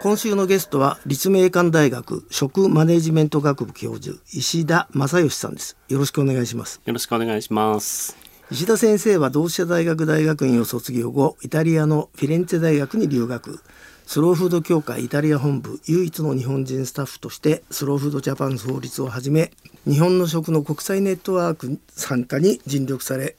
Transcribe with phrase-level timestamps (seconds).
[0.00, 5.76] 今週のゲストは立命館大学食マネジメント学部教授石田正義さんです。
[5.88, 6.80] よろしくお願いします。
[6.84, 8.16] よろしくお願いします。
[8.50, 13.60] 石田先生は同志社大学大学院を卒業後イタリアのフィレンツェ大学に留学。
[14.06, 19.52] スローフード協会イタリア本部唯一の日本人スタッフとしてスローフードジャパン創立をはじめ
[19.84, 23.36] 日本の食の国際ネットワーク参加に尽力され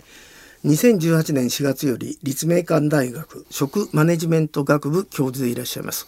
[0.66, 6.06] 2018年4月より立命館大学食マネジメント学部教授でいらっしゃいます。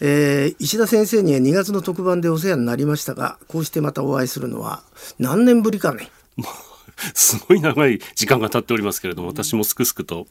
[0.00, 4.82] えー石田先生には2月の特番でお世話になりましたがこうしてまたお会いするのは
[5.18, 6.10] 何年ぶりかね
[7.14, 10.26] すごい長い時間が経っておりますけれども、私もすくすくと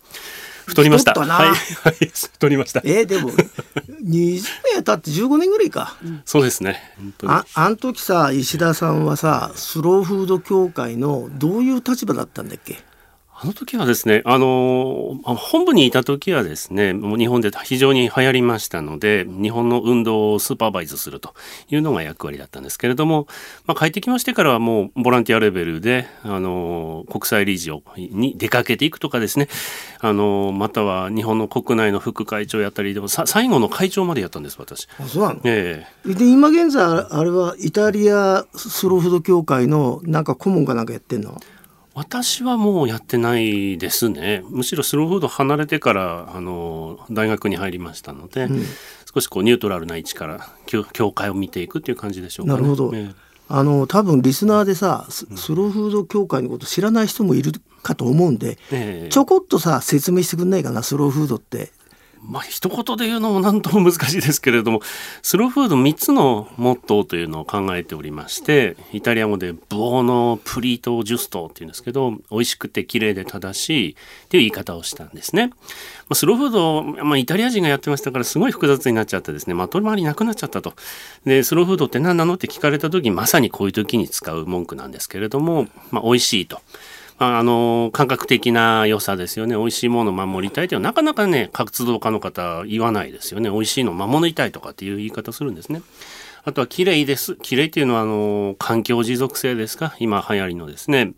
[0.67, 1.13] 太りました。
[1.13, 1.55] はい、は
[1.91, 2.81] い、太りました。
[2.84, 4.41] えーでも20
[4.76, 6.79] 年経って15年ぐらいか、そうですね。
[7.26, 12.77] ああん時さ石田さんはさスローフード協会のどういう立場だったんだっけ？
[13.41, 21.34] あの時はですね、あのあ本部にいた時はですね、もう日本で非常に流行りましたので、日本の運動をスーパーバイズすると
[21.70, 23.27] いうのが役割だったんですけれども、
[23.65, 29.48] まあ、帰ってきましてからはもうボランティアレベルで、あの国際理事をに出かけていくとかですね、
[30.01, 34.90] あのまたは日本の国内の副会長やったりでも、さ最後の会長までやったんです、私。
[34.99, 35.40] あそうなの？
[35.45, 36.13] ええ。
[36.13, 41.40] で今現在あれはイタリアスローフード協会のなんか顧問かなんかやってんの？
[41.93, 44.43] 私はもうやってないですね。
[44.49, 48.48] むしろスローフード離れてからあの大学に入りましたので、
[49.13, 52.91] 少しこうニュートラルな位置から教教会を見ていくっていう感じでしょうか、ね、なるほど。
[52.95, 53.15] ええ。
[53.51, 57.51] あの多分リスナーでさススローフード協会のこと知らない人もいる
[57.82, 59.10] かと思うんで、ええ。
[59.10, 61.71] ちょこっとさ説明してくんないかなスローフードって
[62.21, 64.81] まあ一言で言うのも何とも難しいですけれども
[65.22, 73.95] スローフード3つのモットーというのを考えておりましてイタリア語で「ブオノプリートジュスト」っていうんですけど美味しくて綺麗で正しいっ
[74.28, 75.47] ていう言い方をしたんですね。
[75.47, 75.56] ま
[76.11, 80.73] あスローフード、まあ、イタリア人がやってましたからすごい複雑になっちゃってですねまとまりなくなっちゃったと。
[81.25, 82.35] でスローフードって何なの？
[82.35, 86.61] って聞かれた時まさにこういう時に使う文句なんですけれども、まあ、美味しいと。
[87.19, 95.81] あ、の感覚的な良さですよね美味しいものを守りたいというのはなかなかね活動家の方言わないですよね美味しいのを守りたいとかっていう言い方するんですね。
[96.46, 99.94] あとは綺麗です綺麗っていうのはあの環境持続性ですか？
[100.00, 101.12] 今流行りのですね。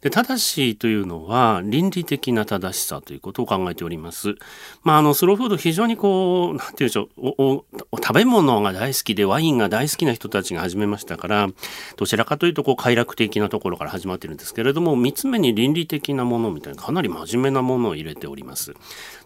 [0.00, 4.34] で正しいというのは倫理的な正しさということを考えております。
[4.82, 11.48] まあ、あのスローフード非常にこうなんて言うんでしょうおお食べ物が大好きでワインが大好きな人たちが始めましたから
[11.96, 18.74] どちらかというとこう快楽的なところから始まってるんですけれども3つ目に倫理的なものみたいなかなり真面目なものを入れております。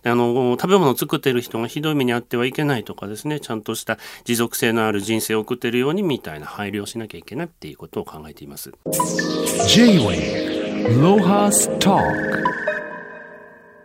[0.07, 8.73] あの食べ物を作っている人がひどい目に遭ってはいけないとかですねちゃんとした持続性のある人生を送っているようにみたいな配慮をしなきゃいけないっていうことを考えています。
[9.67, 10.64] J-Way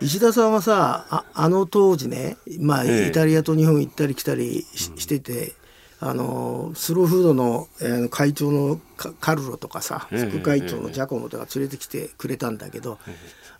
[0.01, 3.07] 石田さんはさああの当時ね、まあ、ええ。
[3.07, 5.53] イタリアと日本行ったり来たりし,、してて
[6.01, 12.99] あのスローフードの,、えー会長のカカルロとかさええ副会長のジャコモとか連れてきてくれたんだけど、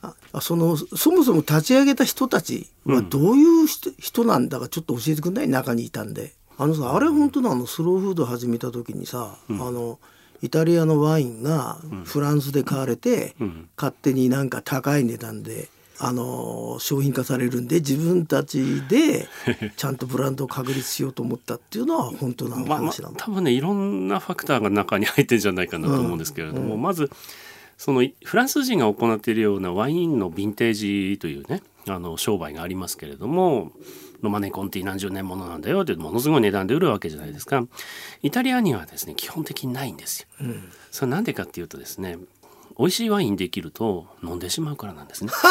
[0.01, 5.47] ああそのそもそも立ち上げた人たちはどういう人,、人なんだかちょっと教えてくんない？
[5.47, 6.33] 中にいたんで。
[6.57, 9.97] あのさあれ本当なのスローフード始めた時にさ、あの
[10.41, 13.35] イタリアのワインがフランスで買われて、
[13.77, 15.69] 勝手になんか高い値段で。
[16.01, 19.27] あの商品化されるんで自分たちで
[19.75, 27.11] ちゃんとブランドを確立しようと思ったっていうのは本当なまあまあ話なの、多分ねいろんなファクターが中に入ってるんじゃないかなと思うんですけれども、まず
[27.77, 33.73] そのフランス人が行っているようなワインのヴィンテージというねあの商売がありますけれども
[34.21, 37.65] ロマネコンティ何十年ものなんだよってものすごい値段で売るわけじゃないですか
[38.21, 40.27] イタリアにはですね基本的にないんですよ。
[40.91, 42.17] それなんでかっていうとですね
[42.79, 45.31] 美味しいワインできると飲んでしまうからなんですね。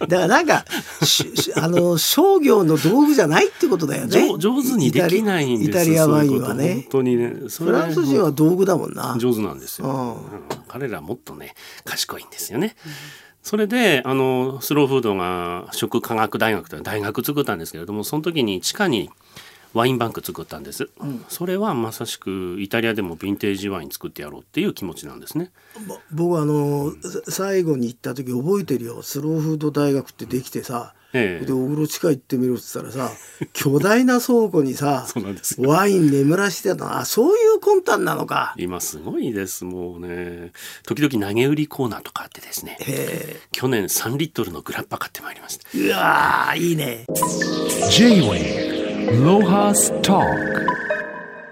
[0.00, 0.64] だからなんか
[1.56, 4.28] あの商業の道具じゃないってことだよね。
[4.28, 6.74] 上上手にできないんですイタリアワインはね。
[6.74, 7.34] 本当にね。
[7.48, 9.16] それフランス人は道具だもんな。
[9.18, 9.94] 上手なんですよ、うん。
[9.94, 10.16] うん。
[10.68, 12.76] 彼らはもっとね賢いんですよね。
[13.42, 19.10] それであのスローフードが食科学大学という大学作ったんですけれどもその時に地下に
[19.74, 20.90] ワインバンク作ったんです、
[21.28, 25.50] それはまさしくイタリアでもヴィンテージワイン作ってやろうっていう気持ちなんですね。
[25.86, 29.02] ぼ僕あのさ最後に行った時覚えてるよ。
[29.02, 31.46] スローフード大学ってできてさ、ええ。
[31.46, 33.14] でお風呂地下行ってみろって言ったらさ
[33.52, 35.68] 巨大な倉庫にさそうなんですよ。
[35.68, 36.98] ワイン眠らしてたの。
[36.98, 38.54] あそういう魂胆なのか。
[38.56, 40.52] 今すごいですもうね。
[40.86, 42.78] 時々投げ売りコーナーとかあってですね。
[42.80, 45.68] へ去年3リットルのグラッパ買ってまいりました。
[45.74, 47.06] えうわーいいね。
[47.90, 48.71] J-Way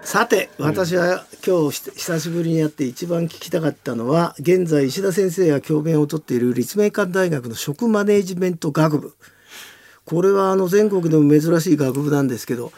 [0.03, 9.13] さて私は今日ひ久しぶりにやって一番聞きたかったのは現在石田先生が教鞭をとっている立命館大学の食マネジメント学部。
[10.05, 12.71] これはあの全国でも珍しい学部なんですけど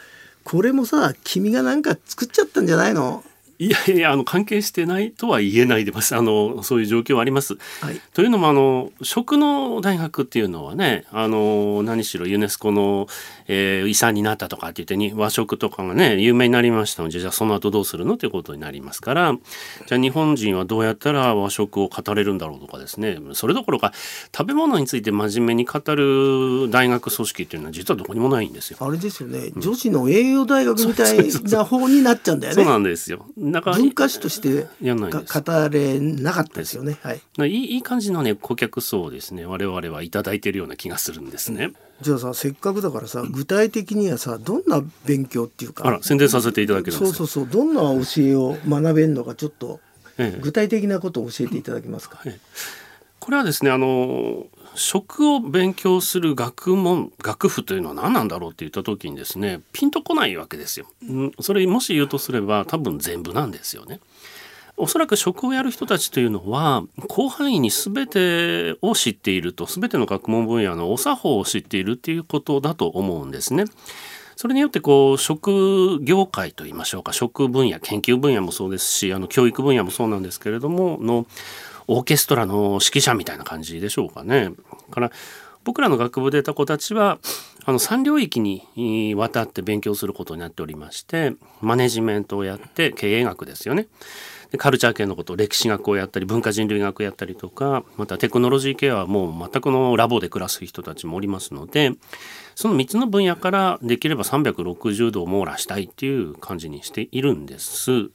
[0.43, 3.23] これもさ君がなんか作っちゃったんじゃないの？
[3.59, 6.15] いやいやあの関係してないとは言えないでます。
[6.15, 7.53] あのそういう状況はあります。
[7.81, 8.01] はい。
[8.13, 13.07] というのもあの食の大学っていうのはねあの何しろユネスコの、
[13.47, 19.35] えー遺産になったとかって言ってに和食とかがね有名になりましたのでじゃあその後どうするのということになりますから
[19.87, 23.93] じゃあ日本人はどうやったら和食を語れるんだろうとかですねそれどころか
[24.35, 28.77] 食べ物について真面目に語る大学組織っていうのは実はどこにもないんですよ。
[28.79, 33.25] あれですよね、女子の栄養大学みたいな方になっちゃうんだよそうねなんですよ。
[33.37, 41.71] だから文化史として語れなかったですよねはいいいいい感じのね顧客層をですね我々はいただいてるような気がするんですね。
[42.01, 49.79] じゃあさせっかくだからさ具体的にはさどんな勉強っていうかあら宣伝させていただけるんですそうそうそうどんな教えを学べるのかちょっと
[50.17, 50.39] ええ。
[50.41, 52.21] 具体的なことを教えていただけますか、
[53.19, 60.87] これはですねあの食を勉強する学問学府というのは何なんだろうって言った時にですねピンとこないわけですよ。
[61.07, 63.99] うんそれもし言うとすれば多分全部なんですよね。
[64.75, 73.65] おそらく食をやる人たちというのは広範囲に全てを知っていると全ての学問分野のお作法を知っているっていうことだと思うんですね。
[74.35, 81.27] それによってこう食業界といいましょうか食分野研究分野もそうですしあの教育分野もそうなんですけれどもの
[81.87, 84.51] オーケストラの指揮者みたいな感じでしょうかね。
[84.89, 85.11] から
[85.63, 87.19] 僕らの学部でいた子たちは
[87.65, 93.87] あの3領域にわたって勉強することになっておりましてマネジメントをやって経営学ですよね。
[94.51, 101.93] でカルチャー系のこと歴史学をやったり文化人類学をやったりとかまたテクノロジー系はもう全くのラボで暮らす人たちもおりますので
[102.53, 108.11] その3つの分野からできれば360度を網羅したいっていう感じにしているんです。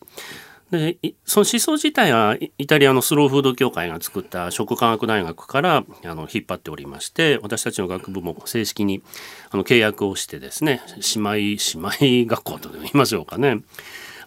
[0.71, 9.03] でその思想自体はイタリアのスローフード協会が作った食科学大学からあの引っ張っておりまして私たちの学部も正式に
[9.51, 10.83] あの契約をしてですね
[11.17, 11.33] 姉妹
[12.03, 13.63] 姉妹学校とでも言いましょうかね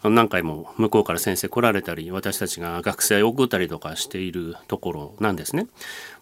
[0.02, 5.68] あの何回も向こうから先生来られたり私たちが学生を送ったりとかしているところなんですね。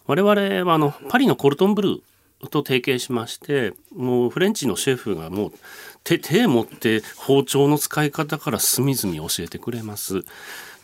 [0.06, 2.00] 我々はあのパリのコルトンブルー
[2.48, 5.52] と提携しましてもうフレンチのシェフがもう
[6.04, 10.18] 手手持って包丁の使い方から隅々教えてくれます。
[10.18, 10.22] っ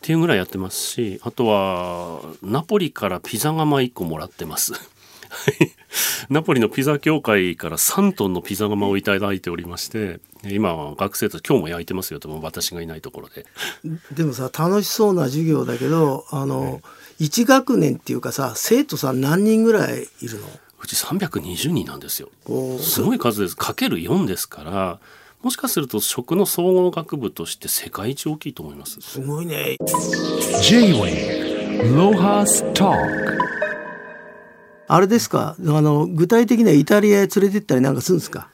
[0.03, 4.75] ていうぐらいやってますしあとはナポリからピザ窯1個もらってます。
[4.75, 4.79] は
[5.61, 5.73] い
[6.29, 13.47] ナポリのピザ協会から3トンのピザ窯をいただいておりまして今は学生たち今日も焼いてますよとも私がいないところで。
[14.13, 16.83] でもさ楽しそうな授業だけどあの、
[17.19, 20.47] 一学年っていうかさ生徒さん何人ぐらいいるの？
[20.87, 22.31] うち320人なんですよ。
[22.79, 23.57] すごい数です。
[23.57, 25.01] かける4ですから
[25.43, 29.01] もしかすると食の総合学部として世界一大きいと思います。
[29.01, 29.77] すごいね。
[30.63, 33.37] J-Wave Lohas Talk
[34.87, 35.57] あれですか？
[35.59, 38.49] あの具体的にはイタリアへ連れてったりなんかするんですか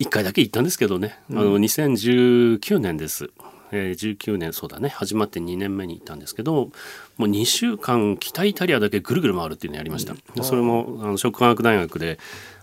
[0.00, 3.30] ？1回だけ行ったんですけどね、あの2019年です、
[3.72, 4.88] えー19年そうだね。
[4.88, 6.70] 始まって2年目に行ったんですけど
[7.16, 12.18] もう2週間北イタリアだけぐるぐる回るっていうのをやりました、でそれもあの食科学大学で、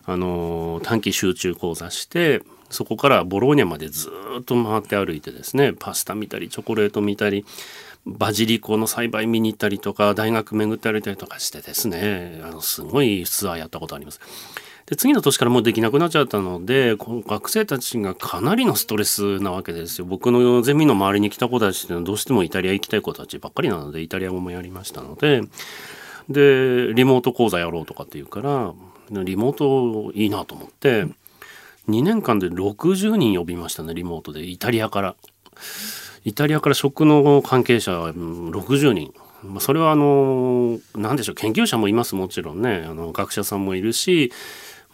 [0.06, 7.46] あのー短期集中講座してそこからボローニャまでずーっと回って歩いてですねパスタ見たりチョコレート見たり
[8.06, 14.20] バジリコの栽培見に行ったりとか大学巡って歩いたりとかしてですねあのすごいツアーやったことあります。
[14.86, 25.42] で次の年からもうできなくなっちゃったのでこの学生たちがかなりのストレスなわけですよ僕のゼミの周りに来た子たちっていうのはどうしてもイタリア行きたい子たちばっかりなのでイタリア語もやりましたので
[26.30, 28.74] でリモート講座やろうとかっていうから
[29.24, 31.06] リモートいいなと思って
[31.90, 35.16] 2年間で60人呼びましたねリモートでイタリアから。
[36.26, 39.14] イタリアから食の関係者60人。
[39.60, 44.32] それはあの何でしょう研究者もいますもちろんねあの学者さんもいるし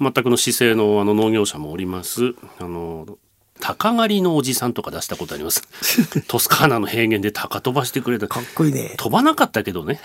[0.02, 2.34] 全くの市政のあの農業者もおります。
[2.60, 3.20] あの
[3.60, 5.62] 鷹狩りのおじさんとか出したことあります。
[6.28, 8.28] トスカーナの平原で鷹飛ばしてくれた。
[8.28, 8.96] かっこいいね。
[8.98, 10.02] 飛ばなかったけどね。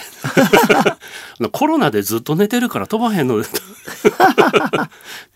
[1.52, 3.44] コロナでずっと寝てるから飛ばへんのっ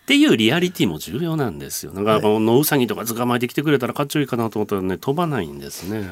[0.05, 1.91] ていうリアリティも重要なんですよ。
[1.93, 6.11] だからこの野ウサギとか捕まえてきてくれたらかっちょいいかなと思ったらね飛ばないんですね。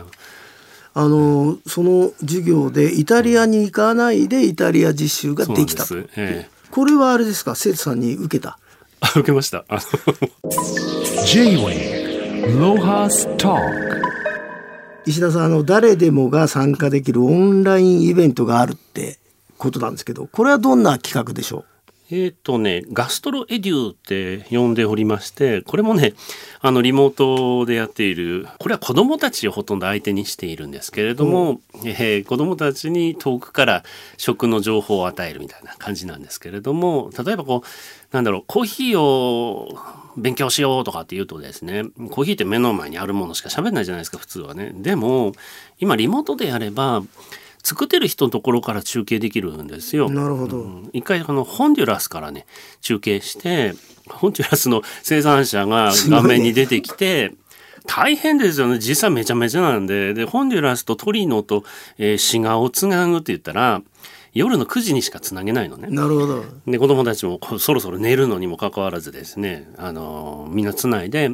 [0.96, 5.88] あのその授業でイタリアに行かないでイタリア実習がでできたと。
[5.88, 7.56] す、ええ、これはあれですか？
[7.56, 8.60] 生徒さんに受けた？
[9.02, 9.66] あ受けました。
[15.06, 19.18] 石田さんあの誰でもが参加できるオンラインイベントがあるって
[19.58, 21.66] ことなんですけどこれはどんな企画でしょ
[22.12, 26.14] えっ、とね、ガストロエデューって呼んでおりまして、これもね、
[26.60, 33.84] あの、リモートでやっている、これは子供たちをほとんど相手にしているんですけれども、えー子供たちに遠くから
[34.18, 39.78] 食の情報を与えるみたいな感じなんですけれども、例えばこう、なんだろう、コーヒーを
[40.18, 44.72] 勉強しようとかって言うとですね、コーヒーって目の前にあるものしか喋んないじゃないですか、普通はね。
[44.74, 45.34] でも、
[45.78, 47.04] 今リモートでやれば、
[47.64, 50.10] 作ってる人のところから中継できるんですよ。
[50.10, 50.90] なるほど、うん。
[50.94, 52.46] 一回あのホンデュラスからね
[52.82, 53.74] 中継して
[54.10, 57.34] ホンデュラスの生産者が画面に出てきて、
[57.86, 58.80] 大変ですよね。
[58.80, 60.14] 実際めちゃめちゃなんで。
[60.14, 61.64] でホンデュラスとトリノと、
[61.98, 63.82] えー滋賀をつなぐって言ったら
[64.34, 65.90] 夜の9時にしかつなげないのね。
[65.90, 66.44] なるほど。
[66.68, 71.32] で子供たちもそろそろ寝るのにもかかわらずですね、あのみんなつないで。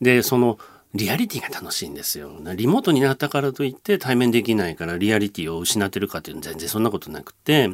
[0.00, 0.58] でその
[0.94, 2.30] リアリティが楽しいんですよ。
[2.54, 7.70] リモートになったからといって対面できないからリアリティを失ってるかっていうのは全然そんなことなくて。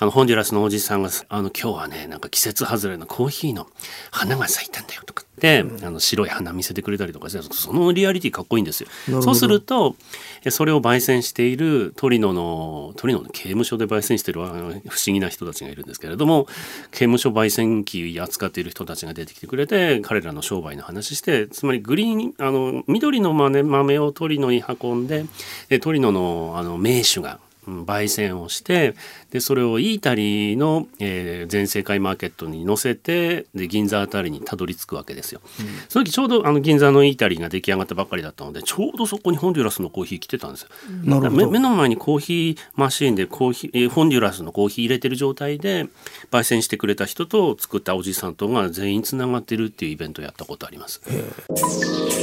[0.00, 3.66] あのホンデュラスのおじさんが「あの今日はねなんか季節外れのコーヒーの
[4.10, 8.88] 花が咲いたんだよ」とかって、あの白い花見せてくれたりとかしてそのリアリティかっこいいんですよ。
[9.20, 9.96] そうすると
[10.42, 16.46] えそれを焙煎しているトリノのトリノの刑務所で焙煎している不思議な人たちがいるんですけれども
[16.92, 25.26] 刑務所焙煎機扱っている人たちが出てきてくれて彼らの商売の話してつまりグリーンあの緑の豆豆をトリノに運んで
[25.68, 27.49] でトリノのあの名手がうん
[27.86, 28.94] 焙煎をして
[29.30, 35.40] でそれをイータリーの、えー全世界マーケットに載せてで銀座あたりにたどり着くわけですよ。
[35.88, 40.68] その時ちょうどあの銀座のイータリーが出来上がったばっかりだったのでちょうどそこにホンデュラスのコーヒー来てたんですよ。
[41.02, 45.88] 目なるほど目の前にコーヒーマシーンでコーヒー、えーホンデュラスのコーヒー入れてる状態で
[46.30, 51.00] 焙煎してくれた人と作ったおじさんとが全員つながってるっていうイベントをやったことあります。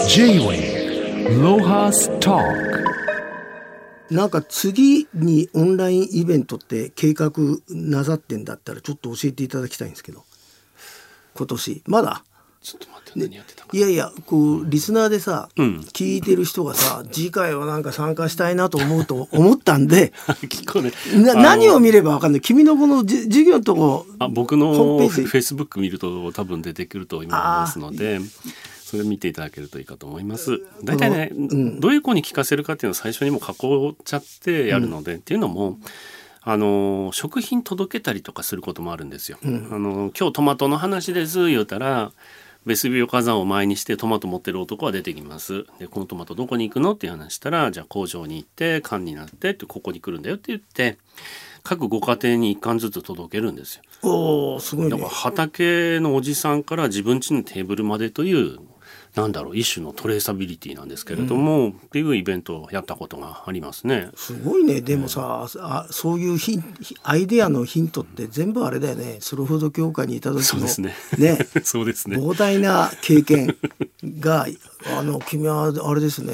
[0.07, 3.16] J-Wave Lohas Talk
[4.09, 7.31] なんか次にオンラインイベントって計画
[7.69, 10.23] なさってんだったらちょっと教えていただきたいんですけど。
[11.35, 11.83] 今年。
[11.85, 12.23] まだ。
[12.61, 15.77] ちょっと待って何やってたかいやいやこうリスナーでさ、うん。
[15.93, 20.11] 聞いてる人がさ次回はなんか参加したいなと思うと思ったんで。
[20.81, 21.33] ね。
[21.35, 22.41] 何を見ればわかんない。
[22.41, 25.27] 君のこのじ授業のとこあ僕のホームページ。
[25.27, 28.19] フェイスブック見ると多分出てくると思いますので
[28.87, 30.61] それ見ていただけるといいかと思います。
[30.81, 35.77] 大体ね、うんどういう子に聞かせるかっていうのを最初にもう囲っちゃってやるので、っていうのも
[36.41, 39.37] あの食品届けたりとかすることもあるんですよ。
[39.43, 42.13] あの今日トマトの話です言うたら
[42.65, 45.65] ベスビオ火山を前にしてトマト持ってる男は出てきます。
[45.79, 50.97] でこのトマトどこに行くのって話したらじゃあ工場に行って缶になってってここに来るんだよって言って
[51.63, 53.83] 各ご家庭に1缶ずつ届けるんですよ。
[54.03, 58.59] おおすごいねだから畑のおじさんから自分家のテーブルまでという
[59.17, 64.09] なんだろう一種のトレーサビリティなんですけれども、っていうイベントをやったことがありますね。
[64.15, 64.81] すごいね。
[64.81, 66.63] でもさ、あそういうヒン
[67.03, 69.17] アイデアのヒントって全部あれだよね。
[69.19, 70.43] スローフード協会にいた時の。
[70.43, 70.95] そうですね。
[71.17, 71.37] ね。
[71.63, 72.17] そうですね。
[72.17, 73.55] 膨大な経験
[74.03, 74.47] が
[74.97, 76.33] あの君はあれですね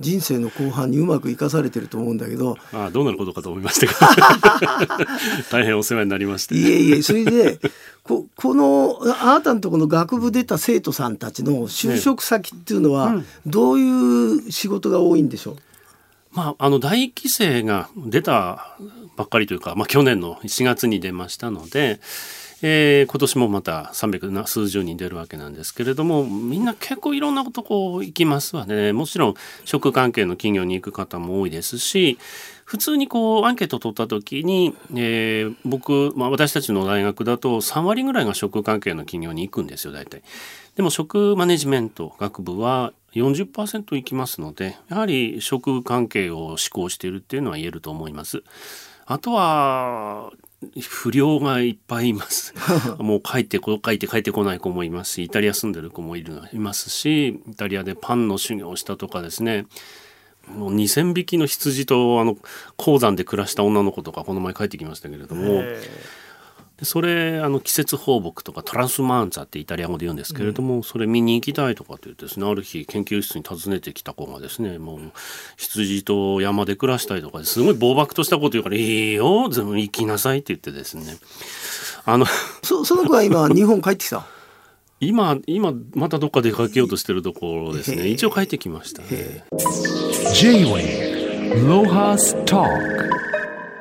[0.00, 2.56] 人生の後半にうまく生かされてると思うんだけど。
[2.72, 5.06] ああどうなることかと思いましたが
[5.50, 6.56] 大変お世話になりまして。
[6.56, 7.60] いえいえそれで
[8.02, 15.56] ここのあなたのところの学部出た生徒さんたちの就職先っていうのはどういう仕事が多いんでしょう、
[16.32, 18.76] まあ、あの大規制が出た
[19.16, 22.00] ばっかりというか、まあ、去年の4月に出ましたので、
[22.66, 29.34] えー今年もまた300な数十人出るわけなんですけれどもみんな結構いろんなとこ行きますわねもちろん
[29.66, 32.18] 食関係の企業に行く方も多いですし
[32.64, 40.22] 普通にこうアンケートを取った時に、えー僕、まあ、私たちの大学だと3割ぐらいが食関係の企業に行くんですよ大体。
[40.74, 48.42] でも食マネジメント学部は40%いきますのでやはり食関係を志向しているっていうのは言えると思います。
[49.04, 50.32] あとは
[50.80, 52.54] 不良がいっぱいいます。
[52.98, 59.66] もう帰ってこ帰って帰ってこない子もいますしイタリア住んでる子もいるいますしイタリアでパンの修行をしたとかですね
[60.48, 62.36] もう2,000匹の羊とあの
[62.76, 65.62] 鉱山で暮らした女の子とかこの前帰ってきましたけれども
[66.78, 75.12] でそれあの季節放牧とかトランスマンツァってイタリア語で言うんですけれども、それ見に行きたいとかって言ってですねある日研究室に訪ねてきた子がですねもう
[75.56, 81.16] 羊と山で暮らしたいとかですごい暴漠としたこと言うから「いいよ全部行きなさい」って言ってですね。
[82.06, 82.26] あの
[82.62, 84.26] そその子は今 日本帰ってきた？
[85.00, 88.08] 今今またどっか出かけようとしてるところですね。
[88.08, 89.02] 一応帰ってきました。
[89.02, 89.44] ね。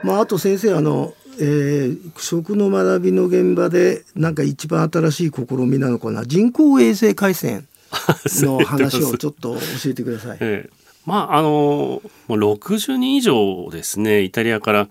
[0.03, 6.25] まあ、あと先生あの、えー食の学びの現場でなんか一番新しい試みなのかな？
[6.25, 7.67] 人工衛星回線
[8.41, 10.37] の話をちょっと教えてください。
[10.41, 14.21] ええまああのもう60人以上ですね。
[14.21, 14.87] イタリアから、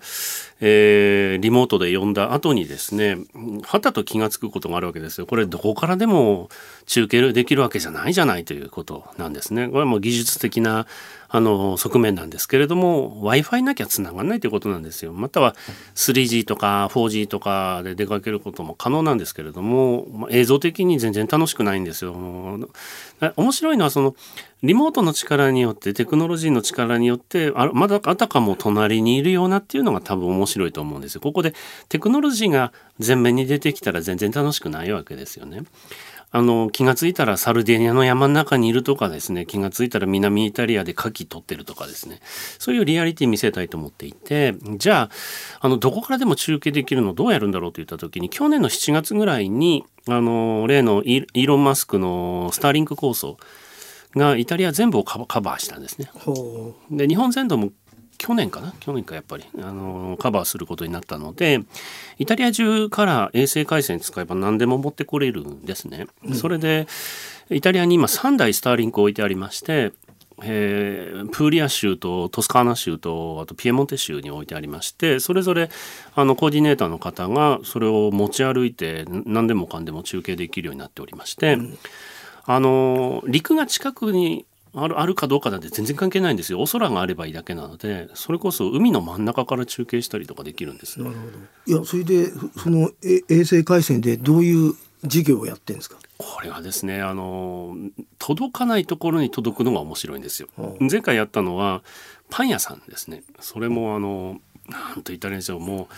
[0.61, 3.17] えーリモートで呼んだ後にですね
[3.63, 5.25] はたと気が付くことがあるわけですよ。
[5.27, 6.49] これどこからでも
[6.85, 9.67] 中継できるわけじゃないじゃないということなんですね。
[9.67, 10.85] これはもう技術的な
[11.35, 15.13] あの側面なんですけれども w i f i なきゃつながらないということなんですよ。
[15.13, 15.55] または
[15.95, 22.13] 3G とか 4G とかで出かけることも可能なんですけれども、まあ映像的に全然楽しくないんですよ。
[23.35, 24.15] 面白いのはその
[24.61, 31.21] リモートの力によってテクノロジーの力によってあまだあたかも隣にいるようなっていうのが多分面白いと思うんですよ。
[31.21, 31.53] ここで
[31.89, 32.73] テクノロジーが
[33.05, 35.63] 前面に出てきたら全然楽しくないわけですよね。
[36.35, 42.21] あの気がついたらサルデーニャの山の中にいるとかですね気がついたら南イタリアで牡蠣取ってるとかですね
[42.57, 45.09] そういうリアリティ見せたいと思っていてじゃあ
[45.59, 53.37] あのどこからでも中継できるのどうやるんだろうといった時に去年の7月ぐらいにあの例のイーロン・マスクのスターリンク構想
[54.15, 56.09] がイタリア全部をカバーしたんですね。
[56.13, 57.71] ほで日本全土も
[58.17, 58.73] 去年かな？
[58.79, 59.45] 去年かやっぱり。
[59.57, 61.61] あのカバーすることになったので
[62.17, 66.07] イタリア中から衛星回線使えば何でも持ってこれるんですね。
[66.33, 66.87] それで
[67.49, 69.91] イタリアに今3台スターリンク置いてありまして
[70.41, 75.69] えープーリア州とトスカーナ州とあとピエモンテ州に置いてありましてそれぞれ
[76.15, 81.57] あのコーディネーターの方がそれを持ち歩いて何でもかんでも中継できるようになっておりまして、
[82.45, 86.59] あの陸が近くにあるあるかどうかなんて全然関係ないんですよ。
[86.61, 91.31] お空があればいいだけなのでそれこそ海の真ん中から中継したりとかできるんですなるほど。
[91.65, 95.97] いやそれでそのえ衛星回線でどういう事業をやってるんですか？
[96.17, 97.75] これはですねあの
[98.17, 100.47] 届かないところに届くのが面白いんですよ。
[100.57, 101.83] は前回やったのは
[102.29, 103.23] パン屋さんですね。
[103.39, 104.39] それもあの
[104.69, 105.59] なんと言ったらいいんでしょう。
[105.59, 105.93] もう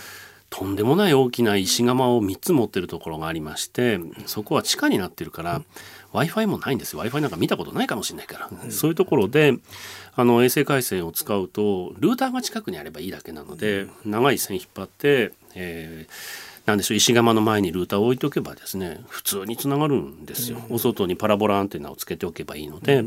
[0.57, 5.61] とんでもない大きな石窯を3つ持ってるところがありましてそこは地下になってるから
[6.13, 6.99] w i f i もないんですよ。
[6.99, 9.57] w i f i なんか見たことないかもしれないから、そういうところで
[10.15, 23.05] あの衛星回線を使うとルーターが近くにあればいいだけなので長い線引っ張って、えーなんでしょう石窯の前にルーターを置いておけばですね普通につながるんですよ、お外にパラボラアンテナをつけておけばいいので、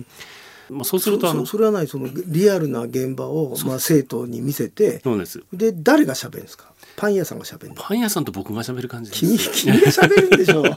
[0.70, 5.42] まあ、そうするとあのそそれはないそのリアルな現場をまあ生徒に見せてそうです。
[5.52, 6.72] で誰が喋るんですか？
[6.96, 7.74] パン屋さんが喋るの？
[7.76, 9.20] パン屋さんと僕が喋る感じです。
[9.20, 10.64] 君い君が喋るんでしょ？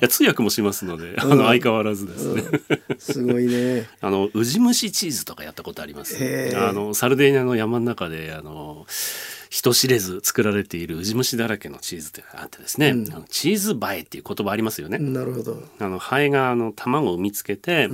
[0.00, 2.42] や通訳もしますので、あの相変わらずですね。
[2.98, 3.88] すごいね。
[4.00, 6.16] あのウジ虫チーズとかやったことあります。
[6.56, 8.86] あのサルデーニャの山の中であの
[9.50, 14.98] 人知れず作られているウジ虫だらけのチーズってあってですね、あのチーズ映えっていう言葉ありますよね。
[14.98, 15.62] なるほど。
[15.78, 17.88] あのハエがあの卵を産みつけて、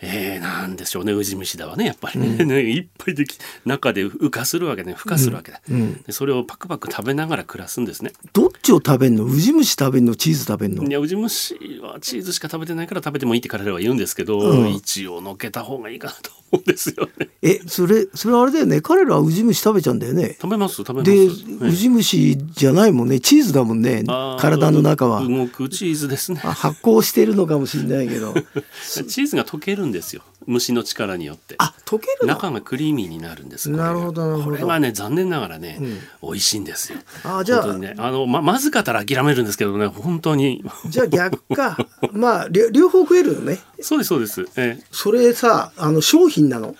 [0.00, 1.12] えー、なんでしょうね。
[1.12, 4.94] ウジ虫だわねやっぱりね,ね、いっぱいでき中で羽化するわけね。
[4.94, 5.60] 孵化するわけだ、
[6.06, 8.12] でそれをパクパク食べながら暮らすんですね。
[8.32, 9.24] どっちを食べんの？
[9.24, 10.14] ウジ虫食べんの？
[10.14, 10.84] チーズ食べんの？
[10.84, 17.28] いやウジ虫はチーズしか食べてないから食べてもいいって彼らは言うんですけど、一応のけた方がいいかなと思うんですよね。
[17.42, 18.80] えそれそれあれだよね。
[18.80, 20.36] 彼らはウジ虫食べちゃうんだよね。
[20.40, 21.10] 食べます食べます。
[21.10, 21.16] で、
[21.64, 23.18] はいウジ虫じゃないもんね。
[23.18, 24.04] チーズだもんね。
[24.38, 25.26] 体の中は。
[25.26, 26.40] 動くチーズですね。
[26.44, 28.32] あ発酵してるのかもしれないけど。
[29.08, 30.22] チーズが溶けるんですよ。
[30.46, 31.56] 虫の力によって。
[31.58, 32.28] あ溶けるの？
[32.28, 33.70] 中がクリーミーになるんです。
[33.70, 34.56] なるほどなるほど。
[34.56, 35.78] これがね残念ながらね、
[36.22, 36.98] 美味しいんですよ。
[37.24, 37.74] あじゃあ。
[37.76, 40.64] ねあのままずかったら諦めるんですけどね本当に。
[40.88, 41.76] じゃあ逆か。
[42.12, 43.58] まあ両両方食えるよね。
[43.80, 44.48] そうですそうです。
[44.56, 44.78] え。
[44.90, 46.74] それさあの商品なの？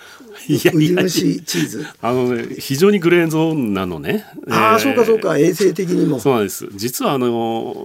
[0.46, 1.86] いやいやチーズ。
[2.00, 4.24] あのね非常にグレーゾーンなのね。
[4.48, 5.38] ああ、えーそうかそうか。
[5.38, 6.20] 衛生的にも。
[6.20, 6.68] そうなんです。
[6.74, 7.26] 実はあの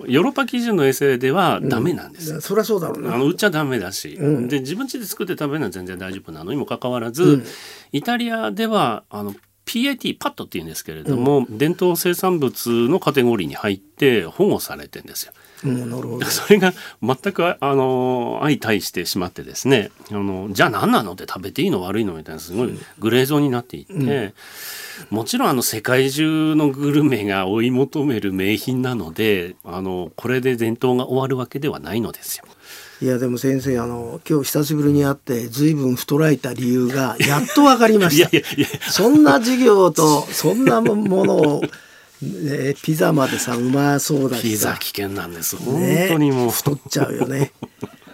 [0.08, 2.42] ヨーロッパ基準の衛星ではダメなんです。
[2.42, 3.16] そりゃそうだろうな。
[3.16, 4.48] あの売っちゃダメだし、ん。
[4.48, 6.32] で自分家で作って食べるのは全然大丈夫。
[6.32, 7.44] なのにもかかわらず、
[7.92, 9.34] イタリアではあの
[9.66, 15.34] PAT パットっていうんですけれども、伝統生産物のカテゴリーに入って保護されてんですよ。
[16.30, 24.34] それが全くああの相対してしまってですねあのじゃあ何なのって食べていいの悪いのみたいなすごいグレーゾーンになっていって、
[25.10, 32.46] もちろんあの世界中のグルメが追い求める名品なのであのこれで伝統が終わるわけではないのですよ。
[33.02, 38.30] いやでも先生あの今日久しぶりに会って随分太られた理由がやっと分かりまいした
[38.90, 40.96] そんな授業とそんなも
[41.26, 41.62] のを、
[42.24, 47.52] ね、ピザまでさうまそうだピしさザ危険なんです本ね当にもう、太っちゃうよね。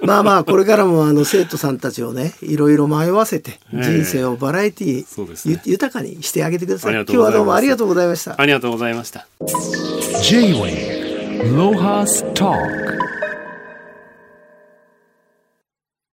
[0.02, 6.94] まあまあこれからもあの生徒さんたちをねいろいろ迷わせてええ人生をバラエティそうですねゆ豊かにしてあげてください。
[6.94, 8.40] 今日はどうもありがとうございました。
[8.40, 9.28] ありがとうございました。
[10.22, 13.09] J-Wave Lohas Talk